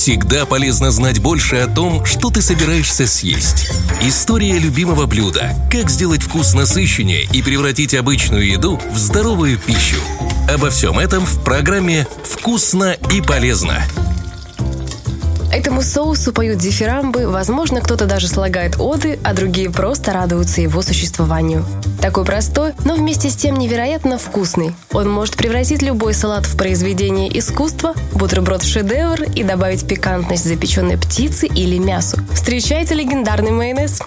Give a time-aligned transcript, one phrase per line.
[0.00, 3.70] Всегда полезно знать больше о том, что ты собираешься съесть.
[4.00, 5.54] История любимого блюда.
[5.70, 10.00] Как сделать вкус насыщеннее и превратить обычную еду в здоровую пищу.
[10.48, 13.84] Обо всем этом в программе «Вкусно и полезно».
[15.52, 21.64] Этому соусу поют дифирамбы, возможно, кто-то даже слагает оды, а другие просто радуются его существованию.
[22.00, 24.74] Такой простой, но вместе с тем невероятно вкусный.
[24.92, 30.96] Он может превратить любой салат в произведение искусства, бутерброд в шедевр и добавить пикантность запеченной
[30.96, 32.18] птицы или мясу.
[32.32, 34.00] Встречайте легендарный майонез.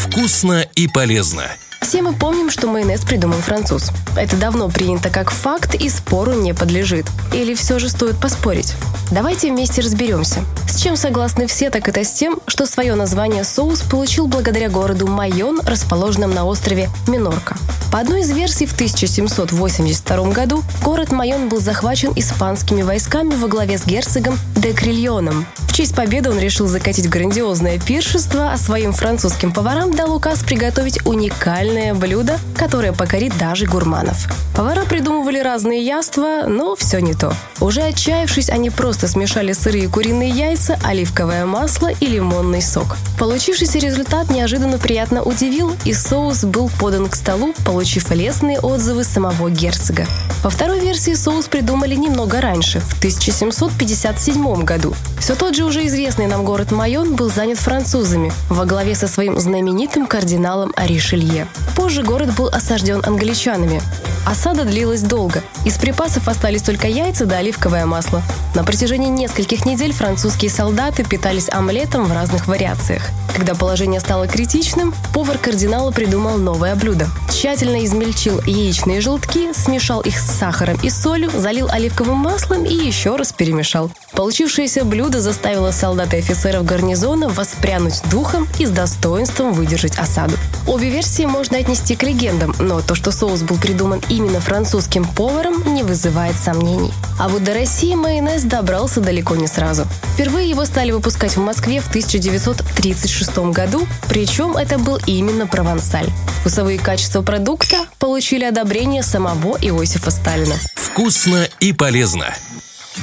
[0.00, 1.44] Вкусно и полезно.
[1.82, 3.90] Все мы помним, что майонез придумал француз.
[4.16, 7.06] Это давно принято как факт и спору не подлежит.
[7.32, 8.74] Или все же стоит поспорить?
[9.12, 10.40] Давайте вместе разберемся.
[10.68, 15.06] С чем согласны все, так это с тем, что свое название соус получил благодаря городу
[15.06, 17.56] Майон, расположенном на острове Минорка.
[17.92, 23.78] По одной из версий, в 1782 году город Майон был захвачен испанскими войсками во главе
[23.78, 25.46] с герцогом де Крильоном.
[25.76, 31.92] Честь победы он решил закатить грандиозное пиршество, а своим французским поварам дал указ приготовить уникальное
[31.92, 34.26] блюдо, которое покорит даже гурманов.
[34.56, 37.34] Повара придумывали разные яства, но все не то.
[37.60, 42.96] Уже отчаявшись, они просто смешали сырые куриные яйца, оливковое масло и лимонный сок.
[43.18, 49.50] Получившийся результат неожиданно приятно удивил, и соус был подан к столу, получив лестные отзывы самого
[49.50, 50.06] герцога.
[50.42, 54.94] Во второй версии соус придумали немного раньше, в 1757 году.
[55.18, 59.40] Все тот же уже известный нам город Майон был занят французами во главе со своим
[59.40, 61.48] знаменитым кардиналом Аришелье.
[61.74, 63.80] Позже город был осажден англичанами.
[64.26, 65.42] Осада длилась долго.
[65.64, 67.55] Из припасов остались только яйца да оливковое
[67.86, 68.22] масло.
[68.54, 73.02] На протяжении нескольких недель французские солдаты питались омлетом в разных вариациях.
[73.36, 77.08] Когда положение стало критичным, повар кардинала придумал новое блюдо.
[77.30, 83.16] Тщательно измельчил яичные желтки, смешал их с сахаром и солью, залил оливковым маслом и еще
[83.16, 83.90] раз перемешал.
[84.12, 90.36] Получившееся блюдо заставило солдат и офицеров гарнизона воспрянуть духом и с достоинством выдержать осаду.
[90.66, 95.74] Обе версии можно отнести к легендам, но то, что соус был придуман именно французским поваром,
[95.74, 96.92] не вызывает сомнений.
[97.18, 99.86] А вот до России майонез добрался далеко не сразу.
[100.14, 106.08] Впервые его стали выпускать в Москве в 1936 году, причем это был именно провансаль.
[106.40, 110.54] Вкусовые качества продукта получили одобрение самого Иосифа Сталина.
[110.74, 112.26] Вкусно и полезно.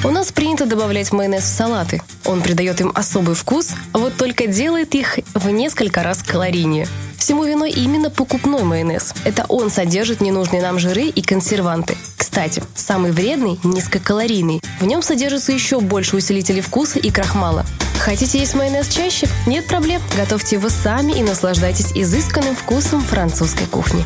[0.03, 2.01] У нас принято добавлять майонез в салаты.
[2.25, 6.87] Он придает им особый вкус, вот только делает их в несколько раз калорийнее.
[7.17, 9.13] Всему виной именно покупной майонез.
[9.23, 11.95] Это он содержит ненужные нам жиры и консерванты.
[12.33, 14.59] Кстати, самый вредный– низкокалорийный.
[14.79, 17.63] В нем содержится еще больше усилителей вкуса и крахмала.
[17.99, 19.29] Хотите есть майонез чаще?
[19.45, 20.01] Нет проблем.
[20.17, 24.03] Готовьте его сами и наслаждайтесь изысканным вкусом французской кухни.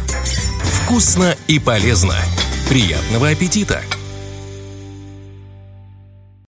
[0.83, 2.15] Вкусно и полезно.
[2.67, 3.81] Приятного аппетита!